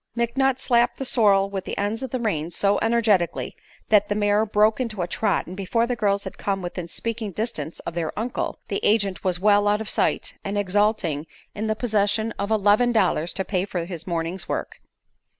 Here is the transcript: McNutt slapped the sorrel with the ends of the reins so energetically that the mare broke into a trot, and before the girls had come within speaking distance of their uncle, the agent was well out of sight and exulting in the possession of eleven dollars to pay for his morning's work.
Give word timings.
McNutt 0.17 0.59
slapped 0.59 0.97
the 0.97 1.05
sorrel 1.05 1.51
with 1.51 1.65
the 1.65 1.77
ends 1.77 2.01
of 2.01 2.09
the 2.09 2.19
reins 2.19 2.55
so 2.55 2.79
energetically 2.81 3.55
that 3.89 4.09
the 4.09 4.15
mare 4.15 4.47
broke 4.47 4.79
into 4.79 5.03
a 5.03 5.07
trot, 5.07 5.45
and 5.45 5.55
before 5.55 5.85
the 5.85 5.95
girls 5.95 6.23
had 6.23 6.39
come 6.39 6.63
within 6.63 6.87
speaking 6.87 7.29
distance 7.31 7.79
of 7.81 7.93
their 7.93 8.11
uncle, 8.17 8.57
the 8.67 8.79
agent 8.81 9.23
was 9.23 9.39
well 9.39 9.67
out 9.67 9.79
of 9.79 9.87
sight 9.89 10.33
and 10.43 10.57
exulting 10.57 11.27
in 11.53 11.67
the 11.67 11.75
possession 11.75 12.31
of 12.39 12.49
eleven 12.49 12.91
dollars 12.91 13.31
to 13.33 13.45
pay 13.45 13.63
for 13.63 13.85
his 13.85 14.07
morning's 14.07 14.49
work. 14.49 14.81